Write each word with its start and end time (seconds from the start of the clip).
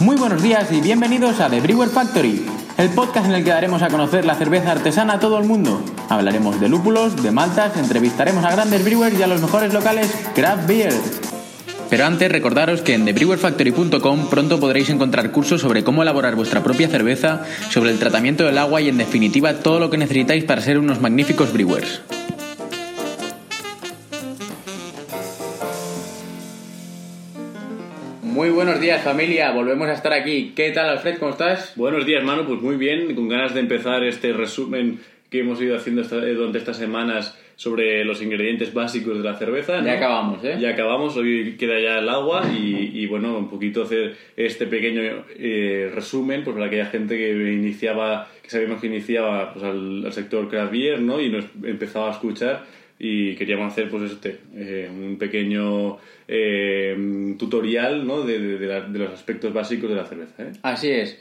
Muy 0.00 0.16
buenos 0.16 0.42
días 0.42 0.70
y 0.72 0.80
bienvenidos 0.80 1.40
a 1.40 1.48
The 1.48 1.60
Brewer 1.60 1.88
Factory, 1.88 2.44
el 2.76 2.90
podcast 2.90 3.26
en 3.26 3.34
el 3.34 3.44
que 3.44 3.50
daremos 3.50 3.82
a 3.82 3.88
conocer 3.88 4.24
la 4.24 4.34
cerveza 4.34 4.72
artesana 4.72 5.14
a 5.14 5.20
todo 5.20 5.38
el 5.38 5.44
mundo. 5.44 5.82
Hablaremos 6.08 6.60
de 6.60 6.68
lúpulos, 6.68 7.22
de 7.22 7.30
maltas, 7.30 7.76
entrevistaremos 7.76 8.44
a 8.44 8.52
grandes 8.52 8.84
brewers 8.84 9.18
y 9.18 9.22
a 9.22 9.26
los 9.26 9.40
mejores 9.40 9.72
locales 9.72 10.12
craft 10.34 10.66
beer. 10.66 10.92
Pero 11.88 12.04
antes 12.04 12.30
recordaros 12.30 12.82
que 12.82 12.94
en 12.94 13.04
thebrewerfactory.com 13.04 14.28
pronto 14.28 14.60
podréis 14.60 14.90
encontrar 14.90 15.30
cursos 15.30 15.60
sobre 15.60 15.84
cómo 15.84 16.02
elaborar 16.02 16.34
vuestra 16.34 16.62
propia 16.62 16.88
cerveza, 16.88 17.44
sobre 17.70 17.90
el 17.90 17.98
tratamiento 17.98 18.44
del 18.44 18.58
agua 18.58 18.80
y 18.80 18.88
en 18.88 18.98
definitiva 18.98 19.54
todo 19.54 19.78
lo 19.78 19.90
que 19.90 19.96
necesitáis 19.96 20.44
para 20.44 20.60
ser 20.60 20.78
unos 20.78 21.00
magníficos 21.00 21.52
brewers. 21.52 22.02
Buenos 28.56 28.80
días 28.80 29.02
familia, 29.02 29.50
volvemos 29.52 29.86
a 29.86 29.92
estar 29.92 30.14
aquí. 30.14 30.52
¿Qué 30.56 30.70
tal 30.70 30.88
Alfred? 30.88 31.18
¿Cómo 31.18 31.32
estás? 31.32 31.74
Buenos 31.76 32.06
días, 32.06 32.24
mano. 32.24 32.46
Pues 32.46 32.58
muy 32.62 32.76
bien, 32.76 33.14
con 33.14 33.28
ganas 33.28 33.52
de 33.52 33.60
empezar 33.60 34.02
este 34.02 34.32
resumen 34.32 34.98
que 35.30 35.40
hemos 35.40 35.60
ido 35.60 35.76
haciendo 35.76 36.00
esta- 36.00 36.24
eh, 36.26 36.32
durante 36.32 36.56
estas 36.56 36.78
semanas 36.78 37.38
sobre 37.56 38.02
los 38.06 38.22
ingredientes 38.22 38.72
básicos 38.72 39.18
de 39.18 39.24
la 39.24 39.34
cerveza. 39.36 39.80
¿no? 39.82 39.86
Ya 39.86 39.92
acabamos, 39.98 40.42
¿eh? 40.42 40.56
Ya 40.58 40.70
acabamos, 40.70 41.14
hoy 41.18 41.56
queda 41.58 41.78
ya 41.80 41.98
el 41.98 42.08
agua 42.08 42.44
y, 42.50 42.92
y, 42.94 43.06
bueno, 43.06 43.36
un 43.36 43.50
poquito 43.50 43.82
hacer 43.82 44.16
este 44.38 44.66
pequeño 44.66 45.02
eh, 45.38 45.90
resumen 45.94 46.42
pues 46.42 46.54
para 46.54 46.66
aquella 46.68 46.86
gente 46.86 47.18
que 47.18 47.32
iniciaba, 47.52 48.26
que 48.42 48.48
sabíamos 48.48 48.80
que 48.80 48.86
iniciaba 48.86 49.52
pues, 49.52 49.64
al, 49.66 50.06
al 50.06 50.12
sector 50.14 50.48
craft 50.48 50.72
beer, 50.72 50.98
¿no? 51.02 51.20
Y 51.20 51.28
nos 51.28 51.44
empezaba 51.62 52.08
a 52.08 52.12
escuchar 52.12 52.64
y 52.98 53.34
queríamos 53.36 53.72
hacer 53.72 53.88
pues 53.90 54.10
este 54.12 54.38
eh, 54.54 54.88
un 54.90 55.18
pequeño 55.18 55.98
eh, 56.28 57.34
tutorial 57.38 58.06
¿no? 58.06 58.22
de, 58.22 58.38
de- 58.38 58.58
de 58.58 58.66
la- 58.66 58.80
de 58.80 58.98
los 58.98 59.12
aspectos 59.12 59.52
básicos 59.52 59.90
de 59.90 59.96
la 59.96 60.04
cerveza. 60.06 60.42
¿eh? 60.42 60.52
Así 60.62 60.90
es. 60.90 61.18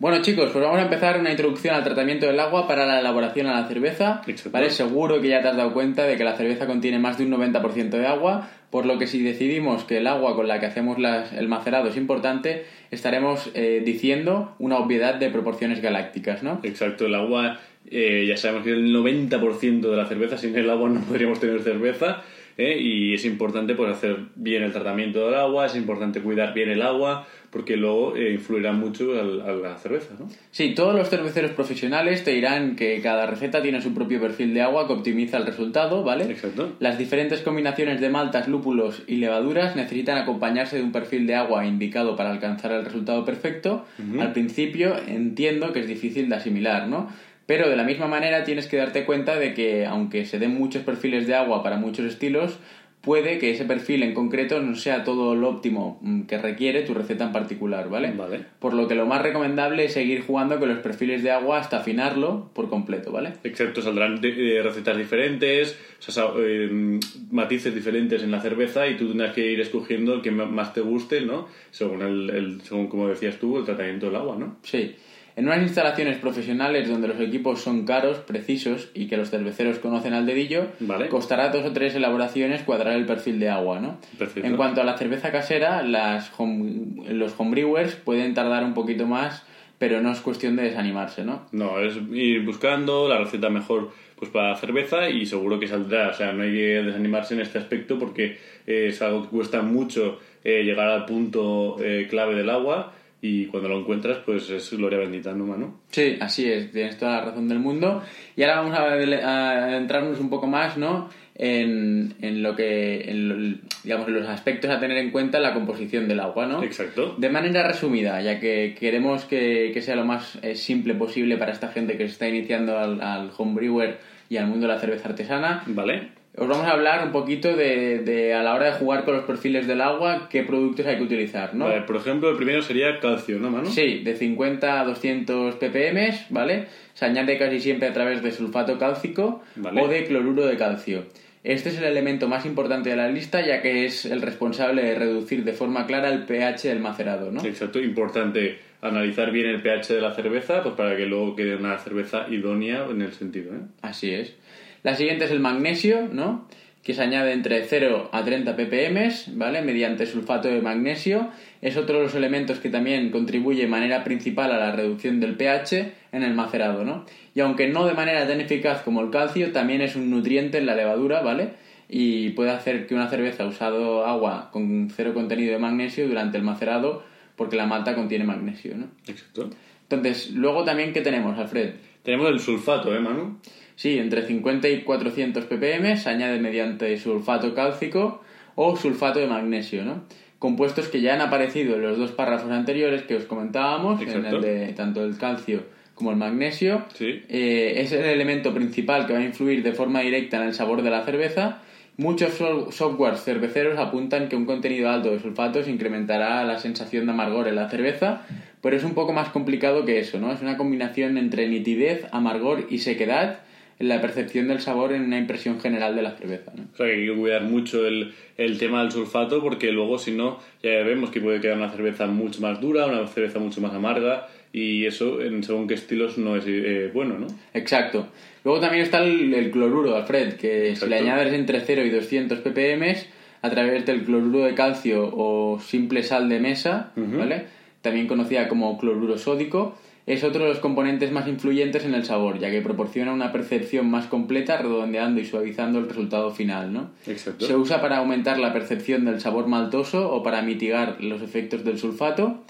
Bueno 0.00 0.22
chicos, 0.22 0.50
pues 0.52 0.64
vamos 0.64 0.78
a 0.78 0.84
empezar 0.84 1.18
una 1.18 1.30
introducción 1.32 1.74
al 1.74 1.82
tratamiento 1.82 2.26
del 2.26 2.38
agua 2.38 2.68
para 2.68 2.86
la 2.86 3.00
elaboración 3.00 3.48
a 3.48 3.60
la 3.60 3.66
cerveza. 3.66 4.22
Exacto. 4.28 4.50
¿Vale? 4.52 4.70
Seguro 4.70 5.20
que 5.20 5.28
ya 5.28 5.42
te 5.42 5.48
has 5.48 5.56
dado 5.56 5.72
cuenta 5.72 6.04
de 6.04 6.16
que 6.16 6.22
la 6.24 6.36
cerveza 6.36 6.66
contiene 6.66 7.00
más 7.00 7.18
de 7.18 7.24
un 7.24 7.32
90% 7.32 7.90
de 7.90 8.06
agua, 8.06 8.48
por 8.70 8.86
lo 8.86 8.96
que 8.98 9.08
si 9.08 9.22
decidimos 9.24 9.82
que 9.84 9.96
el 9.96 10.06
agua 10.06 10.36
con 10.36 10.46
la 10.46 10.60
que 10.60 10.66
hacemos 10.66 10.98
las- 11.00 11.32
el 11.32 11.48
macerado 11.48 11.88
es 11.88 11.96
importante, 11.96 12.64
estaremos 12.92 13.50
eh, 13.54 13.82
diciendo 13.84 14.54
una 14.60 14.76
obviedad 14.78 15.16
de 15.16 15.30
proporciones 15.30 15.82
galácticas, 15.82 16.44
¿no? 16.44 16.60
Exacto, 16.62 17.06
el 17.06 17.14
agua, 17.16 17.58
eh, 17.90 18.24
ya 18.28 18.36
sabemos 18.36 18.64
que 18.64 18.72
el 18.72 18.94
90% 18.94 19.80
de 19.90 19.96
la 19.96 20.06
cerveza, 20.06 20.36
sin 20.38 20.56
el 20.56 20.68
agua 20.70 20.88
no 20.88 21.00
podríamos 21.08 21.40
tener 21.40 21.60
cerveza, 21.62 22.22
¿eh? 22.56 22.78
y 22.80 23.14
es 23.14 23.24
importante 23.24 23.74
pues, 23.74 23.90
hacer 23.92 24.16
bien 24.34 24.62
el 24.62 24.72
tratamiento 24.72 25.24
del 25.26 25.34
agua, 25.34 25.66
es 25.66 25.76
importante 25.76 26.20
cuidar 26.20 26.54
bien 26.54 26.68
el 26.70 26.82
agua, 26.82 27.26
porque 27.50 27.78
luego 27.78 28.14
eh, 28.14 28.32
influirá 28.34 28.72
mucho 28.72 29.18
al- 29.18 29.40
a 29.40 29.52
la 29.52 29.78
cerveza, 29.78 30.14
¿no? 30.18 30.28
Sí, 30.50 30.74
todos 30.74 30.94
los 30.94 31.08
cerveceros 31.08 31.52
profesionales 31.52 32.22
te 32.22 32.32
dirán 32.32 32.76
que 32.76 33.00
cada 33.00 33.24
receta 33.24 33.62
tiene 33.62 33.80
su 33.80 33.94
propio 33.94 34.20
perfil 34.20 34.52
de 34.52 34.60
agua 34.60 34.86
que 34.86 34.92
optimiza 34.92 35.38
el 35.38 35.46
resultado, 35.46 36.04
¿vale? 36.04 36.24
Exacto. 36.24 36.72
Las 36.78 36.98
diferentes 36.98 37.40
combinaciones 37.40 38.02
de 38.02 38.10
maltas, 38.10 38.48
lúpulos 38.48 39.02
y 39.06 39.16
levaduras 39.16 39.76
necesitan 39.76 40.18
acompañarse 40.18 40.76
de 40.76 40.82
un 40.82 40.92
perfil 40.92 41.26
de 41.26 41.36
agua 41.36 41.64
indicado 41.64 42.16
para 42.16 42.30
alcanzar 42.32 42.72
el 42.72 42.84
resultado 42.84 43.24
perfecto. 43.24 43.86
Al 44.20 44.32
principio 44.34 44.94
entiendo 45.06 45.72
que 45.72 45.80
es 45.80 45.88
difícil 45.88 46.28
de 46.28 46.34
asimilar, 46.36 46.86
¿no? 46.86 47.10
Pero 47.48 47.68
de 47.70 47.76
la 47.76 47.82
misma 47.84 48.06
manera 48.08 48.44
tienes 48.44 48.66
que 48.68 48.76
darte 48.76 49.06
cuenta 49.06 49.38
de 49.38 49.54
que 49.54 49.86
aunque 49.86 50.26
se 50.26 50.38
den 50.38 50.54
muchos 50.54 50.82
perfiles 50.82 51.26
de 51.26 51.34
agua 51.34 51.62
para 51.62 51.78
muchos 51.78 52.04
estilos, 52.04 52.58
puede 53.00 53.38
que 53.38 53.52
ese 53.52 53.64
perfil 53.64 54.02
en 54.02 54.12
concreto 54.12 54.60
no 54.60 54.74
sea 54.76 55.02
todo 55.02 55.34
lo 55.34 55.48
óptimo 55.48 55.98
mm, 56.02 56.22
que 56.24 56.36
requiere 56.36 56.82
tu 56.82 56.92
receta 56.92 57.24
en 57.24 57.32
particular, 57.32 57.88
¿vale? 57.88 58.12
Vale. 58.12 58.40
Por 58.58 58.74
lo 58.74 58.86
que 58.86 58.94
lo 58.96 59.06
más 59.06 59.22
recomendable 59.22 59.86
es 59.86 59.94
seguir 59.94 60.20
jugando 60.20 60.58
con 60.58 60.68
los 60.68 60.80
perfiles 60.80 61.22
de 61.22 61.30
agua 61.30 61.58
hasta 61.58 61.78
afinarlo 61.78 62.50
por 62.52 62.68
completo, 62.68 63.12
¿vale? 63.12 63.32
Exacto, 63.44 63.80
saldrán 63.80 64.20
eh, 64.22 64.60
recetas 64.62 64.98
diferentes, 64.98 65.78
o 66.00 66.02
sea, 66.02 66.12
sa- 66.12 66.32
eh, 66.38 66.98
matices 67.30 67.74
diferentes 67.74 68.22
en 68.22 68.30
la 68.30 68.42
cerveza 68.42 68.86
y 68.88 68.96
tú 68.98 69.08
tendrás 69.08 69.32
que 69.32 69.50
ir 69.50 69.60
escogiendo 69.60 70.12
el 70.12 70.20
que 70.20 70.30
más 70.32 70.74
te 70.74 70.82
guste, 70.82 71.22
¿no? 71.22 71.46
Según, 71.70 72.02
el, 72.02 72.28
el- 72.28 72.60
según 72.60 72.88
como 72.88 73.08
decías 73.08 73.36
tú, 73.38 73.56
el 73.58 73.64
tratamiento 73.64 74.06
del 74.06 74.16
agua, 74.16 74.36
¿no? 74.38 74.56
Sí. 74.64 74.96
En 75.38 75.46
unas 75.46 75.62
instalaciones 75.62 76.16
profesionales 76.18 76.88
donde 76.88 77.06
los 77.06 77.20
equipos 77.20 77.60
son 77.62 77.86
caros, 77.86 78.18
precisos 78.18 78.88
y 78.92 79.06
que 79.06 79.16
los 79.16 79.30
cerveceros 79.30 79.78
conocen 79.78 80.12
al 80.12 80.26
dedillo, 80.26 80.66
Vale. 80.80 81.06
costará 81.06 81.50
dos 81.50 81.64
o 81.64 81.72
tres 81.72 81.94
elaboraciones 81.94 82.62
cuadrar 82.62 82.94
el 82.96 83.06
perfil 83.06 83.38
de 83.38 83.48
agua, 83.48 83.78
¿no? 83.78 84.00
Perfecto. 84.18 84.48
En 84.48 84.56
cuanto 84.56 84.80
a 84.80 84.84
la 84.84 84.98
cerveza 84.98 85.30
casera, 85.30 85.84
las 85.84 86.32
home- 86.36 87.04
los 87.12 87.38
homebrewers 87.38 87.94
pueden 87.94 88.34
tardar 88.34 88.64
un 88.64 88.74
poquito 88.74 89.06
más, 89.06 89.46
pero 89.78 90.00
no 90.00 90.10
es 90.10 90.18
cuestión 90.18 90.56
de 90.56 90.64
desanimarse, 90.64 91.24
¿no? 91.24 91.46
No, 91.52 91.78
es 91.78 91.94
ir 92.12 92.44
buscando 92.44 93.08
la 93.08 93.18
receta 93.18 93.48
mejor 93.48 93.92
pues 94.16 94.32
para 94.32 94.48
la 94.50 94.56
cerveza 94.56 95.08
y 95.08 95.24
seguro 95.24 95.60
que 95.60 95.68
saldrá. 95.68 96.08
O 96.08 96.14
sea, 96.14 96.32
no 96.32 96.42
hay 96.42 96.50
que 96.50 96.82
desanimarse 96.82 97.34
en 97.34 97.40
este 97.42 97.58
aspecto 97.58 97.96
porque 97.96 98.38
eh, 98.66 98.86
es 98.88 99.00
algo 99.02 99.22
que 99.22 99.28
cuesta 99.28 99.62
mucho 99.62 100.18
eh, 100.42 100.64
llegar 100.64 100.88
al 100.88 101.04
punto 101.04 101.76
eh, 101.80 102.08
clave 102.10 102.34
del 102.34 102.50
agua 102.50 102.92
y 103.20 103.46
cuando 103.46 103.68
lo 103.68 103.78
encuentras 103.80 104.18
pues 104.24 104.48
es 104.50 104.70
gloria 104.72 104.98
bendita, 104.98 105.32
¿no, 105.32 105.44
mano? 105.46 105.80
Sí, 105.90 106.16
así 106.20 106.50
es, 106.50 106.70
tienes 106.72 106.98
toda 106.98 107.16
la 107.18 107.24
razón 107.26 107.48
del 107.48 107.58
mundo. 107.58 108.02
Y 108.36 108.42
ahora 108.42 108.60
vamos 108.60 108.78
a, 108.78 109.64
adentrarnos 109.64 110.20
un 110.20 110.30
poco 110.30 110.46
más, 110.46 110.76
¿no? 110.76 111.08
En, 111.34 112.14
en 112.20 112.42
lo 112.42 112.56
que, 112.56 113.10
en 113.10 113.28
lo- 113.52 113.58
digamos, 113.84 114.08
en 114.08 114.14
los 114.14 114.28
aspectos 114.28 114.70
a 114.70 114.80
tener 114.80 114.98
en 114.98 115.10
cuenta 115.10 115.36
en 115.38 115.44
la 115.44 115.54
composición 115.54 116.08
del 116.08 116.20
agua, 116.20 116.46
¿no? 116.46 116.62
Exacto. 116.64 117.14
De 117.16 117.28
manera 117.30 117.66
resumida, 117.66 118.20
ya 118.22 118.40
que 118.40 118.76
queremos 118.78 119.24
que, 119.24 119.70
que 119.72 119.80
sea 119.82 119.94
lo 119.96 120.04
más 120.04 120.38
eh, 120.42 120.56
simple 120.56 120.94
posible 120.94 121.36
para 121.36 121.52
esta 121.52 121.68
gente 121.68 121.96
que 121.96 122.06
se 122.06 122.12
está 122.12 122.28
iniciando 122.28 122.78
al, 122.78 123.00
al 123.00 123.30
homebrewer 123.36 123.98
y 124.28 124.36
al 124.36 124.46
mundo 124.48 124.66
de 124.66 124.74
la 124.74 124.80
cerveza 124.80 125.08
artesana, 125.08 125.62
¿Vale? 125.66 126.08
Os 126.40 126.48
vamos 126.48 126.66
a 126.66 126.70
hablar 126.72 127.04
un 127.04 127.12
poquito 127.12 127.56
de, 127.56 127.98
de 128.00 128.34
a 128.34 128.42
la 128.42 128.54
hora 128.54 128.66
de 128.66 128.72
jugar 128.72 129.04
con 129.04 129.14
los 129.14 129.24
perfiles 129.24 129.66
del 129.66 129.80
agua, 129.80 130.28
qué 130.30 130.42
productos 130.42 130.86
hay 130.86 130.96
que 130.96 131.02
utilizar, 131.02 131.54
¿no? 131.54 131.66
Vale, 131.66 131.82
por 131.82 131.96
ejemplo, 131.96 132.30
el 132.30 132.36
primero 132.36 132.62
sería 132.62 133.00
calcio, 133.00 133.38
¿no, 133.38 133.50
mano? 133.50 133.70
Sí, 133.70 134.00
de 134.04 134.14
50 134.14 134.80
a 134.80 134.84
200 134.84 135.56
ppm, 135.56 136.26
¿vale? 136.30 136.66
Se 136.94 137.04
añade 137.04 137.38
casi 137.38 137.60
siempre 137.60 137.88
a 137.88 137.92
través 137.92 138.22
de 138.22 138.32
sulfato 138.32 138.78
cálcico 138.78 139.42
Vale. 139.56 139.80
o 139.80 139.88
de 139.88 140.04
cloruro 140.06 140.46
de 140.46 140.56
calcio. 140.56 141.04
Este 141.44 141.68
es 141.68 141.78
el 141.78 141.84
elemento 141.84 142.28
más 142.28 142.44
importante 142.44 142.90
de 142.90 142.96
la 142.96 143.08
lista 143.08 143.40
ya 143.40 143.62
que 143.62 143.86
es 143.86 144.04
el 144.04 144.20
responsable 144.22 144.82
de 144.82 144.94
reducir 144.96 145.44
de 145.44 145.52
forma 145.52 145.86
clara 145.86 146.08
el 146.08 146.24
pH 146.24 146.68
del 146.68 146.80
macerado, 146.80 147.30
¿no? 147.30 147.44
Exacto, 147.44 147.78
importante 147.78 148.58
analizar 148.82 149.30
bien 149.30 149.46
el 149.46 149.62
pH 149.62 149.94
de 149.94 150.00
la 150.00 150.12
cerveza 150.14 150.62
pues 150.62 150.74
para 150.74 150.96
que 150.96 151.06
luego 151.06 151.34
quede 151.36 151.56
una 151.56 151.78
cerveza 151.78 152.26
idónea 152.28 152.86
en 152.90 153.02
el 153.02 153.12
sentido, 153.12 153.54
¿eh? 153.54 153.60
Así 153.82 154.12
es. 154.12 154.34
La 154.82 154.94
siguiente 154.94 155.24
es 155.24 155.30
el 155.30 155.40
magnesio, 155.40 156.08
¿no? 156.12 156.46
Que 156.82 156.94
se 156.94 157.02
añade 157.02 157.32
entre 157.32 157.64
0 157.64 158.10
a 158.12 158.24
30 158.24 158.56
ppm, 158.56 159.10
¿vale? 159.34 159.62
Mediante 159.62 160.06
sulfato 160.06 160.48
de 160.48 160.60
magnesio. 160.60 161.28
Es 161.60 161.76
otro 161.76 161.98
de 161.98 162.04
los 162.04 162.14
elementos 162.14 162.60
que 162.60 162.70
también 162.70 163.10
contribuye 163.10 163.62
de 163.62 163.68
manera 163.68 164.04
principal 164.04 164.52
a 164.52 164.58
la 164.58 164.72
reducción 164.72 165.20
del 165.20 165.36
pH 165.36 165.92
en 166.12 166.22
el 166.22 166.34
macerado, 166.34 166.84
¿no? 166.84 167.04
Y 167.34 167.40
aunque 167.40 167.68
no 167.68 167.86
de 167.86 167.94
manera 167.94 168.26
tan 168.26 168.40
eficaz 168.40 168.82
como 168.82 169.00
el 169.00 169.10
calcio, 169.10 169.52
también 169.52 169.80
es 169.82 169.96
un 169.96 170.10
nutriente 170.10 170.58
en 170.58 170.66
la 170.66 170.74
levadura, 170.74 171.20
¿vale? 171.20 171.50
y 171.88 172.30
puede 172.30 172.50
hacer 172.50 172.86
que 172.86 172.94
una 172.94 173.08
cerveza 173.08 173.46
usado 173.46 174.04
agua 174.04 174.50
con 174.52 174.90
cero 174.94 175.14
contenido 175.14 175.52
de 175.54 175.58
magnesio 175.58 176.06
durante 176.06 176.36
el 176.36 176.44
macerado 176.44 177.02
porque 177.34 177.56
la 177.56 177.66
malta 177.66 177.94
contiene 177.94 178.24
magnesio, 178.24 178.76
¿no? 178.76 178.88
Exacto. 179.06 179.48
Entonces, 179.88 180.32
luego 180.32 180.64
también, 180.64 180.92
¿qué 180.92 181.00
tenemos, 181.00 181.38
Alfred? 181.38 181.74
Tenemos 182.02 182.28
el 182.28 182.40
sulfato, 182.40 182.94
¿eh, 182.94 183.00
Manu? 183.00 183.38
Sí, 183.78 183.96
entre 183.96 184.26
50 184.26 184.68
y 184.68 184.80
400 184.82 185.44
ppm 185.44 185.96
se 185.96 186.10
añade 186.10 186.40
mediante 186.40 186.96
sulfato 186.98 187.54
cálcico 187.54 188.20
o 188.56 188.76
sulfato 188.76 189.20
de 189.20 189.28
magnesio, 189.28 189.84
¿no? 189.84 190.02
Compuestos 190.40 190.88
que 190.88 191.00
ya 191.00 191.14
han 191.14 191.20
aparecido 191.20 191.76
en 191.76 191.82
los 191.82 191.96
dos 191.96 192.10
párrafos 192.10 192.50
anteriores 192.50 193.02
que 193.02 193.14
os 193.14 193.22
comentábamos, 193.24 194.00
en 194.02 194.08
el 194.08 194.40
de 194.40 194.72
tanto 194.72 195.04
el 195.04 195.16
calcio 195.16 195.62
como 195.94 196.10
el 196.10 196.16
magnesio. 196.16 196.82
Sí. 196.94 197.22
Eh, 197.28 197.74
es 197.76 197.92
el 197.92 198.04
elemento 198.04 198.52
principal 198.52 199.06
que 199.06 199.12
va 199.12 199.20
a 199.20 199.24
influir 199.24 199.62
de 199.62 199.72
forma 199.72 200.00
directa 200.00 200.38
en 200.38 200.48
el 200.48 200.54
sabor 200.54 200.82
de 200.82 200.90
la 200.90 201.04
cerveza. 201.04 201.58
Muchos 201.96 202.34
so- 202.34 202.72
softwares 202.72 203.22
cerveceros 203.22 203.78
apuntan 203.78 204.28
que 204.28 204.34
un 204.34 204.44
contenido 204.44 204.90
alto 204.90 205.12
de 205.12 205.20
sulfatos 205.20 205.68
incrementará 205.68 206.42
la 206.44 206.58
sensación 206.58 207.06
de 207.06 207.12
amargor 207.12 207.46
en 207.46 207.54
la 207.54 207.68
cerveza, 207.70 208.22
pero 208.60 208.76
es 208.76 208.82
un 208.82 208.94
poco 208.94 209.12
más 209.12 209.28
complicado 209.28 209.84
que 209.84 210.00
eso, 210.00 210.18
¿no? 210.18 210.32
Es 210.32 210.42
una 210.42 210.56
combinación 210.56 211.16
entre 211.16 211.46
nitidez, 211.48 212.06
amargor 212.10 212.66
y 212.70 212.78
sequedad 212.78 213.38
en 213.78 213.88
la 213.88 214.00
percepción 214.00 214.48
del 214.48 214.60
sabor 214.60 214.92
en 214.92 215.02
una 215.02 215.18
impresión 215.18 215.60
general 215.60 215.94
de 215.94 216.02
la 216.02 216.12
cerveza, 216.12 216.52
¿no? 216.54 216.64
O 216.72 216.76
sea 216.76 216.86
que 216.86 216.92
hay 216.94 217.06
que 217.06 217.14
cuidar 217.14 217.42
mucho 217.44 217.86
el, 217.86 218.12
el 218.36 218.58
tema 218.58 218.82
del 218.82 218.90
sulfato 218.90 219.40
porque 219.40 219.70
luego 219.70 219.98
si 219.98 220.12
no 220.12 220.40
ya 220.62 220.70
vemos 220.82 221.10
que 221.10 221.20
puede 221.20 221.40
quedar 221.40 221.56
una 221.56 221.70
cerveza 221.70 222.06
mucho 222.06 222.40
más 222.40 222.60
dura, 222.60 222.86
una 222.86 223.06
cerveza 223.06 223.38
mucho 223.38 223.60
más 223.60 223.72
amarga 223.72 224.28
y 224.52 224.86
eso 224.86 225.20
en 225.20 225.44
según 225.44 225.68
qué 225.68 225.74
estilos 225.74 226.18
no 226.18 226.36
es 226.36 226.44
eh, 226.46 226.90
bueno, 226.92 227.18
¿no? 227.18 227.26
Exacto. 227.54 228.08
Luego 228.44 228.60
también 228.60 228.82
está 228.82 229.02
el, 229.02 229.32
el 229.34 229.50
cloruro, 229.50 229.94
Alfred, 229.96 230.34
que 230.34 230.74
si 230.74 230.86
le 230.86 230.96
añades 230.96 231.32
entre 231.34 231.60
0 231.60 231.84
y 231.84 231.90
200 231.90 232.38
ppm 232.40 232.96
a 233.42 233.50
través 233.50 233.86
del 233.86 234.04
cloruro 234.04 234.44
de 234.44 234.54
calcio 234.54 235.10
o 235.14 235.60
simple 235.60 236.02
sal 236.02 236.28
de 236.28 236.40
mesa, 236.40 236.92
¿vale? 236.96 237.44
También 237.82 238.08
conocida 238.08 238.48
como 238.48 238.76
cloruro 238.78 239.18
sódico, 239.18 239.78
es 240.08 240.24
otro 240.24 240.44
de 240.44 240.48
los 240.48 240.58
componentes 240.58 241.12
más 241.12 241.28
influyentes 241.28 241.84
en 241.84 241.94
el 241.94 242.02
sabor, 242.02 242.38
ya 242.38 242.50
que 242.50 242.62
proporciona 242.62 243.12
una 243.12 243.30
percepción 243.30 243.90
más 243.90 244.06
completa, 244.06 244.56
redondeando 244.56 245.20
y 245.20 245.26
suavizando 245.26 245.78
el 245.78 245.86
resultado 245.86 246.30
final, 246.30 246.72
¿no? 246.72 246.90
Exacto. 247.06 247.46
Se 247.46 247.54
usa 247.54 247.82
para 247.82 247.98
aumentar 247.98 248.38
la 248.38 248.54
percepción 248.54 249.04
del 249.04 249.20
sabor 249.20 249.48
maltoso 249.48 250.10
o 250.10 250.22
para 250.22 250.40
mitigar 250.40 250.96
los 251.04 251.20
efectos 251.20 251.62
del 251.62 251.78
sulfato. 251.78 252.42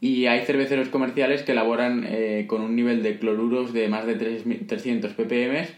Y 0.00 0.26
hay 0.26 0.44
cerveceros 0.44 0.88
comerciales 0.88 1.44
que 1.44 1.52
elaboran 1.52 2.04
eh, 2.04 2.46
con 2.48 2.62
un 2.62 2.74
nivel 2.74 3.04
de 3.04 3.16
cloruros 3.20 3.72
de 3.72 3.88
más 3.88 4.06
de 4.06 4.18
3.000 4.18 4.66
300 4.66 5.12
ppm, 5.12 5.68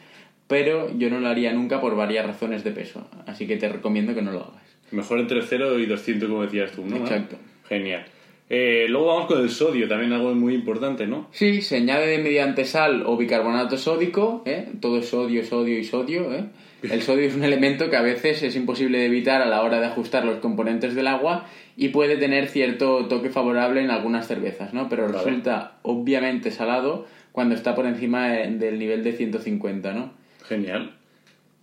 pero 0.47 0.91
yo 0.97 1.11
no 1.11 1.21
lo 1.21 1.29
haría 1.29 1.53
nunca 1.53 1.83
por 1.83 1.97
varias 1.97 2.25
razones 2.25 2.65
de 2.65 2.71
peso. 2.71 3.07
Así 3.27 3.47
que 3.47 3.59
te 3.59 3.69
recomiendo 3.69 4.15
que 4.15 4.23
no 4.23 4.33
lo 4.33 4.41
hagas. 4.41 4.63
Mejor 4.91 5.21
entre 5.21 5.43
0 5.43 5.79
y 5.81 5.85
200 5.85 6.31
como 6.31 6.43
decías 6.43 6.73
tú, 6.73 6.87
¿no? 6.87 6.97
Exacto. 6.97 7.37
Genial. 7.69 8.07
Eh, 8.49 8.87
luego 8.89 9.07
vamos 9.09 9.27
con 9.27 9.41
el 9.41 9.51
sodio, 9.51 9.89
también 9.89 10.13
algo 10.13 10.33
muy 10.35 10.55
importante, 10.55 11.07
¿no? 11.07 11.29
Sí, 11.33 11.63
se 11.63 11.79
añade 11.79 12.19
mediante 12.19 12.65
sal 12.65 13.03
o 13.05 13.17
bicarbonato 13.17 13.77
sódico, 13.77 14.43
¿eh? 14.47 14.69
todo 14.81 14.99
es 14.99 15.09
sodio, 15.09 15.45
sodio 15.45 15.77
y 15.79 15.83
sodio. 15.85 16.33
¿eh? 16.33 16.45
El 16.83 17.03
sodio 17.03 17.27
es 17.27 17.35
un 17.35 17.43
elemento 17.43 17.91
que 17.91 17.97
a 17.97 18.03
veces 18.03 18.45
es 18.45 18.55
imposible 18.55 18.99
de 18.99 19.07
evitar 19.07 19.43
a 19.43 19.47
la 19.47 19.63
hora 19.63 19.81
de 19.81 19.87
ajustar 19.87 20.25
los 20.25 20.37
componentes 20.39 20.95
del 20.95 21.09
agua 21.09 21.47
y 21.77 21.89
puede 21.89 22.17
tener 22.19 22.47
cierto 22.47 23.07
toque 23.07 23.31
favorable 23.31 23.81
en 23.83 23.91
algunas 23.91 24.29
cervezas, 24.29 24.73
¿no? 24.73 24.89
pero 24.89 25.07
Vale. 25.07 25.19
resulta 25.19 25.79
obviamente 25.83 26.53
salado 26.53 27.07
cuando 27.33 27.57
está 27.57 27.75
por 27.75 27.87
encima 27.87 28.29
de- 28.29 28.51
del 28.59 28.79
nivel 28.79 29.03
de 29.03 29.13
150, 29.13 29.93
¿no? 29.93 30.13
Genial. 30.47 30.93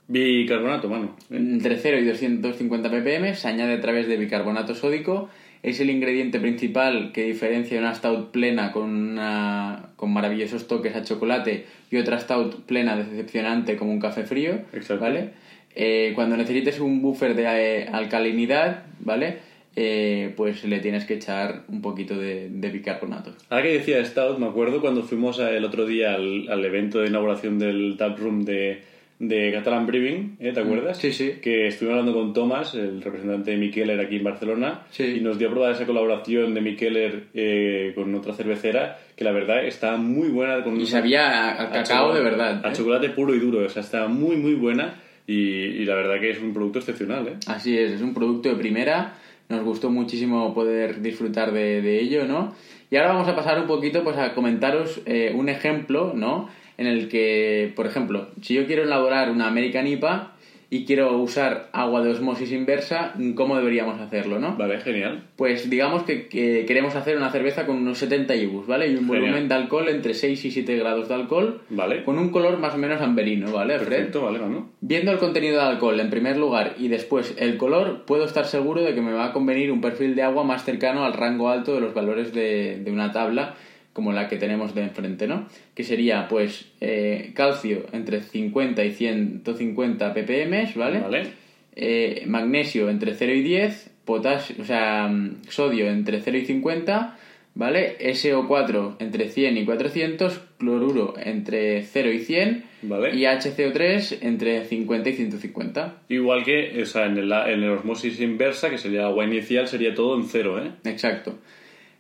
Bicarbonato, 0.10 0.90
mano. 0.90 1.16
¿eh? 1.32 1.38
Entre 1.38 1.78
0 1.78 1.98
y 2.00 2.06
250 2.06 2.90
ppm 2.92 3.34
se 3.36 3.48
añade 3.48 3.74
a 3.76 3.82
través 3.82 4.08
de 4.08 4.18
bicarbonato 4.18 4.76
sódico. 4.76 5.30
Es 5.64 5.80
el 5.80 5.90
ingrediente 5.90 6.42
principal 6.42 7.12
que 7.14 7.24
diferencia 7.24 7.80
una 7.80 7.96
stout 7.96 8.32
plena 8.32 8.74
con, 8.74 8.84
una, 9.12 9.92
con 9.96 10.12
maravillosos 10.12 10.68
toques 10.68 10.94
a 10.96 11.04
chocolate 11.04 11.66
y 11.90 11.98
otra 11.98 12.20
stout 12.20 12.66
plena 12.66 12.98
decepcionante 12.98 13.78
como 13.78 13.92
un 13.92 14.00
café 14.00 14.24
frío. 14.26 14.60
Exacto. 14.74 15.00
¿vale? 15.00 15.30
Eh, 15.74 16.12
cuando 16.16 16.36
necesites 16.36 16.82
un 16.82 17.02
buffer 17.02 17.34
de 17.34 17.44
eh, 17.44 17.88
alcalinidad, 17.92 18.84
¿vale? 19.00 19.38
Eh, 19.76 20.34
pues 20.38 20.64
le 20.66 20.80
tienes 20.82 21.06
que 21.06 21.16
echar 21.16 21.64
un 21.68 21.82
poquito 21.82 22.16
de, 22.16 22.50
de 22.50 22.70
bicarbonato. 22.70 23.34
Ahora 23.50 23.64
que 23.64 23.74
decía 23.74 24.04
Stout, 24.06 24.38
me 24.38 24.46
acuerdo 24.46 24.82
cuando 24.82 25.02
fuimos 25.02 25.40
el 25.40 25.64
otro 25.66 25.88
día 25.88 26.14
al, 26.14 26.48
al 26.50 26.64
evento 26.64 27.00
de 27.00 27.08
inauguración 27.08 27.58
del 27.58 27.96
tap 27.98 28.20
room 28.20 28.44
de, 28.46 28.84
de 29.20 29.52
Catalan 29.54 29.86
Brewing, 29.86 30.38
¿eh? 30.40 30.52
¿te 30.54 30.60
acuerdas? 30.60 30.98
Mm, 30.98 31.02
sí, 31.02 31.12
sí. 31.14 31.32
Que 31.42 31.68
estuvimos 31.68 32.00
hablando 32.00 32.20
con 32.20 32.34
Tomás, 32.34 32.74
el 32.76 33.02
representante 33.02 33.52
de 33.52 33.58
Mikeller 33.58 34.00
aquí 34.00 34.18
en 34.18 34.24
Barcelona, 34.24 34.82
Sí. 34.90 35.04
y 35.18 35.22
nos 35.22 35.38
dio 35.40 35.48
a 35.48 35.52
probar 35.52 35.72
esa 35.72 35.86
colaboración 35.86 36.54
de 36.54 36.62
Mikeller 36.62 37.24
eh, 37.34 37.92
con 37.96 38.14
otra 38.16 38.34
cervecera, 38.34 38.98
que 39.16 39.24
la 39.24 39.32
verdad 39.32 39.64
está 39.66 39.96
muy 39.98 40.28
buena. 40.30 40.64
Con 40.64 40.80
Y 40.80 40.86
sabía 40.86 41.52
a, 41.52 41.64
a 41.64 41.70
cacao 41.72 42.14
de 42.14 42.22
verdad. 42.22 42.66
A 42.66 42.70
¿eh? 42.70 42.74
chocolate 42.76 43.10
puro 43.10 43.34
y 43.34 43.40
duro, 43.40 43.66
o 43.66 43.70
sea, 43.70 43.82
está 43.82 44.08
muy, 44.08 44.36
muy 44.36 44.56
buena. 44.56 44.96
Y, 45.26 45.34
y 45.34 45.86
la 45.86 45.96
verdad 45.96 46.20
que 46.20 46.32
es 46.32 46.42
un 46.42 46.54
producto 46.54 46.80
excepcional, 46.80 47.26
¿eh? 47.28 47.34
Así 47.48 47.78
es, 47.78 47.94
es 47.94 48.02
un 48.02 48.14
producto 48.14 48.50
de 48.50 48.56
primera. 48.56 49.14
Nos 49.48 49.64
gustó 49.64 49.90
muchísimo 49.90 50.54
poder 50.54 51.02
disfrutar 51.02 51.54
de, 51.54 51.82
de 51.82 52.02
ello, 52.02 52.26
¿no? 52.26 52.54
Y 52.92 52.98
ahora 52.98 53.14
vamos 53.14 53.28
a 53.30 53.36
pasar 53.36 53.60
un 53.60 53.68
poquito 53.68 54.04
pues 54.04 54.18
a 54.18 54.34
comentaros 54.34 55.02
un 55.34 55.50
ejemplo, 55.50 56.14
¿no? 56.16 56.50
En 56.78 56.88
el 56.88 57.08
que, 57.10 57.72
por 57.76 57.86
ejemplo, 57.86 58.28
si 58.42 58.54
yo 58.56 58.66
quiero 58.66 58.84
elaborar 58.84 59.30
una 59.30 59.48
American 59.48 59.86
IPA 59.88 60.32
y 60.72 60.86
quiero 60.86 61.16
usar 61.20 61.70
agua 61.72 62.02
de 62.02 62.10
osmosis 62.10 62.52
inversa, 62.52 63.14
¿cómo 63.36 63.56
deberíamos 63.58 64.02
hacerlo, 64.02 64.40
no? 64.40 64.56
Vale, 64.58 64.80
genial. 64.80 65.22
Pues 65.36 65.70
digamos 65.70 66.02
que, 66.02 66.28
que 66.28 66.66
queremos 66.66 66.96
hacer 66.96 67.16
una 67.16 67.30
cerveza 67.32 67.68
con 67.68 67.78
unos 67.78 68.00
70 68.00 68.36
IBUs, 68.36 68.66
¿vale? 68.66 68.88
Y 68.88 68.96
un 68.96 69.06
Genial. 69.06 69.22
volumen 69.22 69.48
de 69.50 69.54
alcohol 69.54 69.88
entre 69.90 70.16
6 70.16 70.46
y 70.46 70.50
7 70.50 70.76
grados 70.78 71.10
de 71.10 71.14
alcohol, 71.14 71.62
Vale. 71.70 72.04
con 72.04 72.18
un 72.18 72.30
color 72.32 72.58
más 72.58 72.74
o 72.74 72.80
menos 72.80 73.00
amberino, 73.04 73.52
¿vale? 73.52 73.78
Perfecto, 73.78 74.24
vale. 74.24 74.40
Viendo 74.82 75.12
el 75.12 75.20
contenido 75.20 75.58
de 75.58 75.68
alcohol 75.68 76.00
en 76.00 76.10
primer 76.10 76.38
lugar 76.38 76.74
y 76.80 76.88
después 76.88 77.36
el 77.38 77.58
color, 77.58 78.06
puedo 78.06 78.26
estar 78.26 78.46
seguro 78.46 78.82
de 78.82 78.96
que 78.96 79.02
me 79.02 79.14
va 79.14 79.26
a 79.26 79.32
convenir 79.32 79.72
un 79.72 79.80
perfil 79.80 80.16
de 80.16 80.24
agua 80.24 80.44
más 80.44 80.64
cercano 80.66 81.06
al 81.06 81.14
rango 81.14 81.50
alto 81.50 81.76
de 81.76 81.82
los 81.82 81.94
valores 81.94 82.34
de, 82.34 82.80
de 82.84 82.92
una 82.92 83.12
tabla 83.12 83.54
como 83.94 84.12
la 84.12 84.28
que 84.28 84.38
tenemos 84.38 84.74
de 84.76 84.82
enfrente, 84.82 85.28
¿no? 85.28 85.48
Que 85.76 85.84
sería, 85.84 86.28
pues, 86.28 86.66
eh, 86.82 87.32
calcio 87.36 87.86
entre 87.94 88.22
50 88.22 88.84
y 88.84 88.92
150 88.92 90.14
ppm, 90.14 90.74
¿vale? 90.76 91.00
Vale. 91.00 91.28
Eh, 91.76 92.24
magnesio 92.28 92.90
entre 92.90 93.14
0 93.16 93.34
y 93.34 93.42
10, 93.42 93.92
potasio, 94.06 94.56
o 94.60 94.66
sea, 94.66 95.08
mm, 95.08 95.44
sodio 95.48 95.88
entre 95.90 96.22
0 96.22 96.38
y 96.38 96.46
50, 96.46 97.18
¿vale? 97.56 97.98
SO4 98.00 98.96
entre 99.00 99.30
100 99.30 99.58
y 99.58 99.66
400, 99.66 100.42
cloruro 100.58 101.14
entre 101.24 101.84
0 101.84 102.12
y 102.12 102.20
100 102.20 102.64
Vale. 102.84 103.16
y 103.16 103.24
HCO3 103.24 104.20
entre 104.22 104.66
50 104.66 105.10
y 105.10 105.14
150. 105.14 106.02
Igual 106.10 106.44
que 106.44 106.82
o 106.82 106.86
sea, 106.86 107.06
en, 107.06 107.18
el, 107.18 107.32
en 107.32 107.64
el 107.64 107.70
osmosis 107.70 108.20
inversa, 108.20 108.70
que 108.70 108.78
sería 108.78 109.06
agua 109.06 109.26
inicial, 109.26 109.68
sería 109.68 109.94
todo 109.94 110.18
en 110.18 110.26
cero, 110.26 110.64
¿eh? 110.64 110.72
Exacto. 110.86 111.38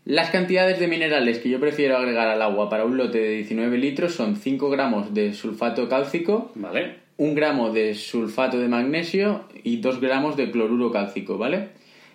Las 0.05 0.31
cantidades 0.31 0.79
de 0.79 0.87
minerales 0.89 1.39
que 1.39 1.49
yo 1.49 1.61
prefiero 1.61 1.95
agregar 1.95 2.27
al 2.27 2.41
agua 2.41 2.69
para 2.69 2.83
un 2.83 2.97
lote 2.97 3.19
de 3.19 3.29
19 3.37 3.77
litros 3.77 4.13
son 4.13 4.35
5 4.35 4.69
gramos 4.69 5.13
de 5.13 5.33
sulfato 5.33 5.87
cálcico, 5.87 6.51
Vale. 6.55 6.95
1 7.15 7.35
gramo 7.35 7.71
de 7.71 7.95
sulfato 7.95 8.59
de 8.59 8.67
magnesio 8.67 9.45
y 9.63 9.77
2 9.77 10.01
gramos 10.01 10.35
de 10.35 10.51
cloruro 10.51 10.91
cálcico, 10.91 11.37
¿vale? 11.37 11.69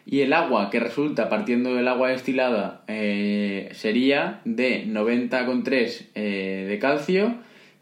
Y 0.04 0.20
el 0.20 0.34
agua 0.34 0.68
que 0.68 0.80
resulta 0.80 1.30
partiendo 1.30 1.74
del 1.74 1.88
agua 1.88 2.10
destilada 2.10 2.82
eh, 2.88 3.70
sería 3.72 4.40
de 4.44 4.84
90,3 4.86 6.08
eh, 6.14 6.66
de 6.68 6.78
calcio, 6.78 7.36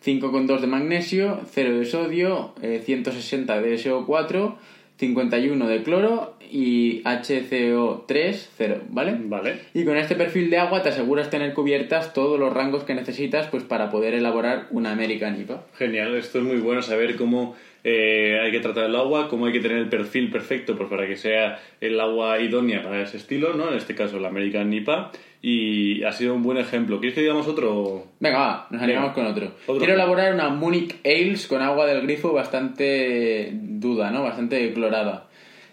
5,2 0.05 0.61
de 0.61 0.67
magnesio, 0.69 1.41
0 1.51 1.79
de 1.79 1.85
sodio, 1.85 2.55
eh, 2.63 2.81
160 2.85 3.61
de 3.61 3.75
SO4, 3.75 4.55
51 4.99 5.69
de 5.69 5.83
cloro 5.83 6.37
y 6.51 7.03
HCO3, 7.03 8.49
0, 8.57 8.83
¿vale? 8.89 9.17
Vale. 9.25 9.61
Y 9.75 9.85
con 9.85 9.97
este 9.97 10.15
perfil 10.15 10.49
de 10.51 10.59
agua 10.59 10.83
te 10.83 10.89
aseguras 10.89 11.29
tener 11.29 11.53
cubiertas 11.53 12.13
todos 12.15 12.39
los 12.39 12.53
rangos 12.53 12.85
que 12.85 12.95
necesitas 12.95 13.49
pues 13.49 13.65
para 13.65 13.91
poder 13.91 14.15
elaborar 14.15 14.69
una 14.71 14.93
American 14.93 15.41
IPA. 15.41 15.67
Genial, 15.77 16.15
esto 16.15 16.39
es 16.39 16.45
muy 16.45 16.57
bueno 16.57 16.83
saber 16.83 17.17
cómo 17.17 17.57
eh, 17.85 18.41
hay 18.43 18.51
que 18.51 18.61
tratar 18.61 18.87
el 18.87 18.97
agua, 18.97 19.29
cómo 19.29 19.47
hay 19.47 19.53
que 19.53 19.61
tener 19.61 19.79
el 19.79 19.89
perfil 19.89 20.31
perfecto 20.31 20.77
pues, 20.77 20.89
para 20.89 21.07
que 21.07 21.17
sea 21.17 21.61
el 21.81 22.01
agua 22.01 22.41
idónea 22.41 22.83
para 22.83 23.03
ese 23.03 23.17
estilo, 23.17 23.55
¿no? 23.55 23.71
En 23.71 23.77
este 23.77 23.95
caso 23.95 24.19
la 24.19 24.29
American 24.29 24.73
IPA. 24.73 25.13
Y 25.49 26.03
ha 26.03 26.11
sido 26.11 26.35
un 26.35 26.43
buen 26.43 26.59
ejemplo. 26.59 26.99
¿Quieres 26.99 27.15
que 27.15 27.21
digamos 27.21 27.47
otro? 27.47 28.03
Venga, 28.19 28.37
va, 28.37 28.67
nos 28.69 28.83
animamos 28.83 29.15
Venga. 29.15 29.15
con 29.15 29.27
otro. 29.33 29.55
Otro. 29.69 29.79
Quiero 29.79 29.95
elaborar 29.95 30.35
una 30.35 30.49
Munich 30.49 30.97
Ales 31.05 31.47
con 31.47 31.63
agua 31.63 31.87
del 31.87 32.03
grifo 32.03 32.33
bastante 32.33 33.51
duda, 33.53 34.11
¿no? 34.11 34.25
Bastante 34.25 34.73
clorada. 34.73 35.29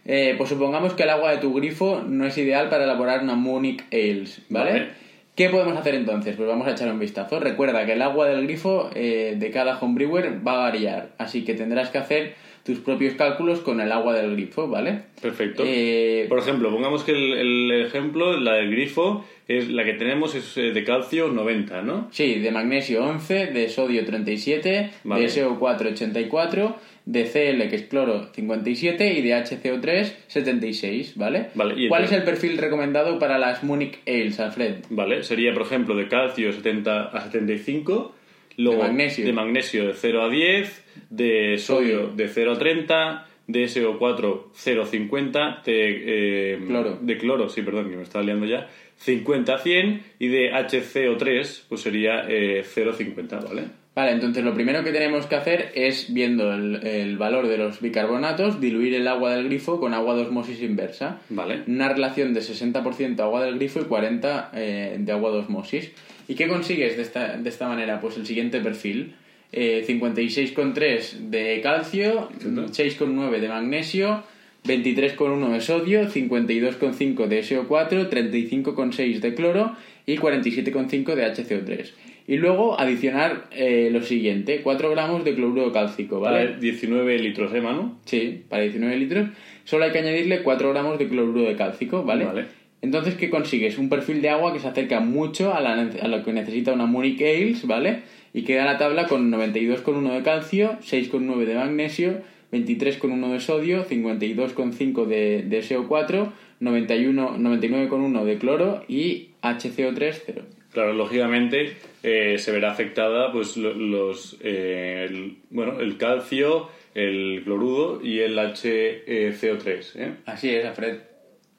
Eh, 0.05 0.35
pues 0.37 0.49
supongamos 0.49 0.93
que 0.93 1.01
el 1.01 1.09
agua 1.09 1.31
de 1.31 1.37
tu 1.37 1.55
grifo 1.55 2.03
no 2.07 2.27
es 2.27 2.37
ideal 2.37 2.69
para 2.69 2.83
elaborar 2.83 3.23
una 3.23 3.33
Munich 3.33 3.83
Ales, 3.91 4.43
¿vale? 4.49 4.71
Vale. 4.71 4.87
¿Qué 5.35 5.49
podemos 5.49 5.75
hacer 5.75 5.95
entonces? 5.95 6.35
Pues 6.35 6.47
vamos 6.47 6.67
a 6.67 6.71
echar 6.73 6.91
un 6.91 6.99
vistazo. 6.99 7.39
Recuerda 7.39 7.83
que 7.87 7.93
el 7.93 8.03
agua 8.03 8.27
del 8.27 8.43
grifo 8.43 8.91
eh, 8.93 9.37
de 9.39 9.49
cada 9.49 9.79
homebrewer 9.79 10.47
va 10.47 10.53
a 10.53 10.69
variar, 10.69 11.09
así 11.17 11.43
que 11.43 11.55
tendrás 11.55 11.89
que 11.89 11.97
hacer 11.97 12.35
tus 12.63 12.79
propios 12.79 13.13
cálculos 13.15 13.59
con 13.59 13.81
el 13.81 13.91
agua 13.91 14.13
del 14.15 14.31
grifo, 14.35 14.67
¿vale? 14.67 15.01
Perfecto. 15.21 15.63
Eh, 15.65 16.25
Por 16.29 16.39
ejemplo, 16.39 16.71
pongamos 16.71 17.03
que 17.03 17.11
el, 17.11 17.33
el 17.33 17.81
ejemplo, 17.85 18.39
la 18.39 18.53
del 18.55 18.71
grifo, 18.71 19.25
es 19.47 19.69
la 19.69 19.83
que 19.83 19.93
tenemos 19.93 20.33
es 20.35 20.57
eh, 20.57 20.71
de 20.71 20.83
calcio 20.83 21.27
90, 21.27 21.81
¿no? 21.81 22.07
Sí, 22.11 22.39
de 22.39 22.51
magnesio 22.51 23.03
11, 23.03 23.47
de 23.47 23.67
sodio 23.69 24.05
37, 24.05 24.91
Vale. 25.03 25.21
de 25.21 25.27
SO4 25.27 25.91
84, 25.91 26.75
de 27.05 27.25
Cl, 27.25 27.69
que 27.69 27.75
es 27.75 27.83
cloro, 27.83 28.29
57 28.33 29.13
y 29.13 29.21
de 29.21 29.31
HCO3 29.35 30.13
76, 30.27 31.17
¿vale? 31.17 31.47
Vale, 31.55 31.73
y 31.77 31.89
¿Cuál 31.89 32.05
es 32.05 32.13
el 32.13 32.23
perfil 32.23 32.57
recomendado 32.57 33.19
para 33.19 33.37
las 33.37 33.61
Munich 33.63 33.99
Ales, 34.07 34.39
Alfred? 34.39 34.75
Vale, 34.89 35.23
sería, 35.23 35.53
por 35.53 35.63
ejemplo, 35.63 35.95
de 35.97 36.07
calcio 36.07 36.53
70 36.53 37.07
a 37.07 37.21
75, 37.25 38.15
luego 38.57 38.81
De 38.81 38.87
magnesio. 38.87 39.25
de 39.25 39.33
magnesio 39.33 39.87
de 39.87 39.93
0 39.93 40.21
a 40.23 40.29
10, 40.29 40.85
de 41.09 41.57
sodio 41.57 42.01
Sodio. 42.01 42.15
de 42.15 42.27
0 42.27 42.51
a 42.53 42.57
30, 42.59 43.27
de 43.47 43.63
SO4 43.65 44.41
0,50, 44.55 45.63
de, 45.63 46.53
eh, 46.53 46.59
Cloro. 46.65 46.97
de 47.01 47.17
cloro, 47.17 47.49
sí, 47.49 47.61
perdón, 47.61 47.89
que 47.89 47.97
me 47.97 48.03
estaba 48.03 48.23
liando 48.23 48.45
ya, 48.45 48.69
50 48.97 49.53
a 49.53 49.57
100 49.57 50.01
y 50.19 50.27
de 50.27 50.51
HCO3 50.53 51.63
pues 51.67 51.81
sería 51.81 52.25
eh, 52.29 52.63
0,50, 52.63 53.43
¿vale? 53.43 53.63
Vale, 53.95 54.11
entonces 54.11 54.43
lo 54.43 54.55
primero 54.55 54.83
que 54.83 54.91
tenemos 54.91 55.27
que 55.27 55.35
hacer 55.35 55.71
es, 55.75 56.11
viendo 56.11 56.51
el, 56.51 56.77
el 56.87 57.15
valor 57.17 57.47
de 57.47 57.59
los 57.59 57.79
bicarbonatos, 57.79 58.59
diluir 58.59 58.95
el 58.95 59.07
agua 59.07 59.35
del 59.35 59.45
grifo 59.45 59.79
con 59.79 59.93
agua 59.93 60.15
de 60.15 60.23
osmosis 60.23 60.63
inversa. 60.63 61.21
Vale. 61.29 61.61
Una 61.67 61.89
relación 61.89 62.33
de 62.33 62.39
60% 62.39 63.19
agua 63.19 63.43
del 63.43 63.55
grifo 63.59 63.81
y 63.81 63.83
40% 63.83 64.49
eh, 64.55 64.95
de 64.97 65.11
agua 65.11 65.31
de 65.31 65.37
osmosis. 65.39 65.91
¿Y 66.27 66.35
qué 66.35 66.47
consigues 66.47 66.95
de 66.95 67.03
esta, 67.03 67.37
de 67.37 67.49
esta 67.49 67.67
manera? 67.67 67.99
Pues 67.99 68.17
el 68.17 68.25
siguiente 68.25 68.59
perfil. 68.59 69.13
Eh, 69.51 69.85
56,3 69.87 71.29
de 71.29 71.61
calcio, 71.61 72.29
6,9 72.39 73.39
de 73.39 73.47
magnesio, 73.47 74.23
23,1 74.65 75.51
de 75.51 75.61
sodio, 75.61 76.09
52,5 76.09 77.27
de 77.27 77.43
SO4, 77.43 78.09
35,6 78.09 79.19
de 79.19 79.35
cloro 79.35 79.75
y 80.07 80.17
47,5 80.17 81.15
de 81.15 81.33
HCO3. 81.33 81.91
Y 82.25 82.37
luego 82.37 82.79
adicionar 82.79 83.47
eh, 83.51 83.89
lo 83.91 84.01
siguiente, 84.01 84.61
4 84.63 84.89
gramos 84.91 85.25
de 85.25 85.35
cloruro 85.35 85.71
cálcico, 85.73 86.21
¿vale? 86.21 86.45
Vale, 86.45 86.59
19 86.59 87.19
litros, 87.19 87.53
¿eh, 87.53 87.61
Manu? 87.61 87.97
Sí, 88.05 88.43
para 88.47 88.63
19 88.63 88.95
litros. 88.95 89.29
Solo 89.65 89.85
hay 89.85 89.91
que 89.91 89.99
añadirle 89.99 90.41
4 90.41 90.71
gramos 90.71 90.97
de 90.97 91.09
cloruro 91.09 91.41
de 91.41 91.55
cálcico, 91.55 92.03
¿vale? 92.03 92.25
Vale. 92.25 92.62
Entonces, 92.83 93.15
¿qué 93.15 93.29
consigues? 93.29 93.77
Un 93.79 93.87
perfil 93.89 94.21
de 94.21 94.29
agua 94.29 94.51
que 94.53 94.59
se 94.59 94.67
acerca 94.67 94.99
mucho 94.99 95.53
a, 95.53 95.61
la 95.61 95.71
a 95.73 96.07
lo 96.09 96.23
que 96.23 96.33
necesita 96.33 96.73
una 96.73 96.85
Munich 96.85 97.19
Ales, 97.21 97.65
¿vale? 97.65 98.01
Y 98.33 98.43
queda 98.43 98.65
la 98.65 98.77
tabla 98.77 99.07
con 99.07 99.31
92,1 99.31 100.13
de 100.13 100.21
calcio, 100.21 100.77
6,9 100.81 101.45
de 101.45 101.55
magnesio, 101.55 102.21
23,1 102.51 103.31
de 103.31 103.39
sodio, 103.39 103.85
52,5 103.87 105.05
de, 105.05 105.43
de 105.43 105.59
SO4, 105.63 106.31
91 106.59 107.37
99,1 107.37 108.23
de 108.25 108.37
cloro 108.37 108.83
y 108.87 109.29
HCO3 109.41 110.21
0. 110.25 110.41
Claro, 110.73 110.93
lógicamente 110.93 111.77
eh, 112.03 112.37
se 112.37 112.51
verá 112.51 112.71
afectada 112.71 113.31
pues 113.31 113.55
lo- 113.57 113.73
los 113.73 114.37
eh, 114.41 115.07
el, 115.09 115.37
bueno 115.51 115.79
el 115.79 115.97
calcio, 115.97 116.67
el 116.95 117.41
clorudo 117.45 118.01
y 118.03 118.19
el 118.19 118.37
HCO3. 118.37 119.91
¿eh? 119.95 120.15
Así 120.25 120.49
es, 120.49 120.65
Alfred. 120.65 120.97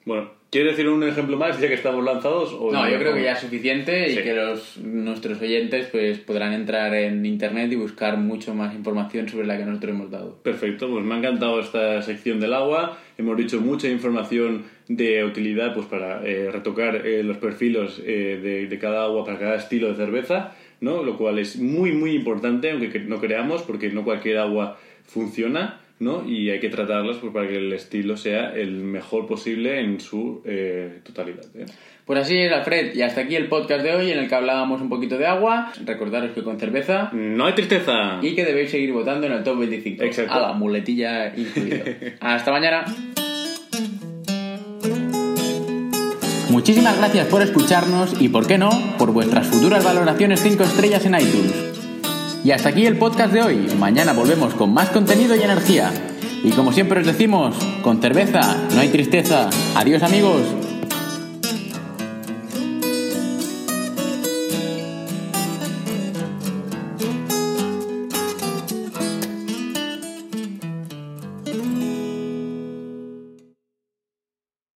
Bueno, 0.05 0.31
¿quieres 0.55 0.77
decir 0.77 0.89
un 0.89 1.03
ejemplo 1.03 1.37
más 1.37 1.59
ya 1.59 1.67
que 1.67 1.73
estamos 1.73 2.03
lanzados? 2.03 2.53
O 2.57 2.71
No, 2.71 2.89
yo 2.89 2.97
creo 2.97 3.13
que 3.13 3.23
ya 3.23 3.33
es 3.33 3.39
Sí. 3.39 3.45
suficiente 3.47 4.09
y 4.11 4.15
que 4.15 4.33
los, 4.33 4.77
nuestros 4.77 5.41
oyentes 5.41 5.87
pues 5.91 6.19
podrán 6.19 6.53
entrar 6.53 6.93
en 6.95 7.25
internet 7.25 7.71
y 7.71 7.75
buscar 7.75 8.17
mucho 8.17 8.53
más 8.55 8.73
información 8.73 9.27
sobre 9.27 9.47
la 9.47 9.57
que 9.57 9.65
nosotros 9.65 9.91
hemos 9.93 10.11
dado. 10.11 10.41
Perfecto, 10.43 10.89
pues 10.89 11.03
me 11.03 11.15
ha 11.15 11.17
encantado 11.17 11.59
esta 11.59 12.01
sección 12.01 12.39
del 12.39 12.53
agua. 12.53 12.97
Hemos 13.17 13.35
dicho 13.37 13.59
mucha 13.59 13.89
información 13.89 14.63
de 14.87 15.23
utilidad 15.25 15.73
pues 15.73 15.87
para 15.87 16.25
eh, 16.25 16.49
retocar 16.51 17.05
eh, 17.05 17.23
los 17.23 17.37
perfiles 17.37 18.01
eh, 18.05 18.39
de, 18.41 18.67
de 18.67 18.79
cada 18.79 19.03
agua 19.03 19.25
para 19.25 19.37
cada 19.39 19.55
estilo 19.55 19.89
de 19.89 19.95
cerveza, 19.95 20.53
¿no? 20.79 21.03
Lo 21.03 21.17
cual 21.17 21.39
es 21.39 21.57
muy 21.57 21.91
muy 21.91 22.11
importante, 22.11 22.71
aunque 22.71 22.89
que- 22.91 22.99
no 22.99 23.19
creamos, 23.19 23.61
porque 23.63 23.89
no 23.89 24.03
cualquier 24.03 24.37
agua 24.37 24.77
funciona, 25.05 25.79
¿no? 25.99 26.27
Y 26.27 26.49
hay 26.49 26.59
que 26.59 26.69
tratarlas 26.69 27.17
pues, 27.17 27.33
para 27.33 27.47
que 27.47 27.57
el 27.57 27.71
estilo 27.73 28.17
sea 28.17 28.53
el 28.53 28.71
mejor 28.71 29.27
posible 29.27 29.79
en 29.79 29.99
su 29.99 30.41
eh, 30.45 30.99
totalidad. 31.03 31.45
¿eh? 31.55 31.65
Pues 32.05 32.19
así 32.19 32.37
es, 32.37 32.51
Alfred, 32.51 32.93
y 32.95 33.01
hasta 33.01 33.21
aquí 33.21 33.35
el 33.35 33.47
podcast 33.47 33.83
de 33.83 33.95
hoy 33.95 34.11
en 34.11 34.19
el 34.19 34.29
que 34.29 34.35
hablábamos 34.35 34.81
un 34.81 34.89
poquito 34.89 35.17
de 35.17 35.25
agua. 35.25 35.71
Recordaros 35.85 36.31
que 36.31 36.43
con 36.43 36.59
cerveza 36.59 37.09
No 37.13 37.45
hay 37.45 37.53
tristeza. 37.53 38.19
y 38.21 38.35
que 38.35 38.45
debéis 38.45 38.69
seguir 38.69 38.93
votando 38.93 39.25
en 39.25 39.33
el 39.33 39.43
top 39.43 39.59
25. 39.59 40.03
Exacto. 40.03 40.33
A 40.33 40.39
la 40.39 40.53
muletilla 40.53 41.33
incluido. 41.35 41.83
Hasta 42.19 42.51
mañana. 42.51 42.85
Muchísimas 46.51 46.97
gracias 46.97 47.27
por 47.27 47.41
escucharnos 47.41 48.21
y, 48.21 48.29
por 48.29 48.47
qué 48.47 48.57
no, 48.57 48.69
por 48.97 49.11
vuestras 49.11 49.47
futuras 49.47 49.83
valoraciones 49.83 50.39
5 50.41 50.63
estrellas 50.63 51.05
en 51.05 51.15
iTunes. 51.15 51.84
Y 52.45 52.51
hasta 52.51 52.69
aquí 52.69 52.85
el 52.85 52.99
podcast 52.99 53.33
de 53.33 53.41
hoy. 53.41 53.67
Mañana 53.79 54.13
volvemos 54.13 54.53
con 54.53 54.71
más 54.71 54.89
contenido 54.89 55.35
y 55.35 55.41
energía. 55.41 55.91
Y 56.43 56.51
como 56.51 56.71
siempre 56.71 56.99
os 56.99 57.07
decimos, 57.07 57.55
con 57.81 57.99
cerveza 57.99 58.67
no 58.71 58.81
hay 58.81 58.89
tristeza. 58.89 59.49
Adiós 59.73 60.03
amigos. 60.03 60.43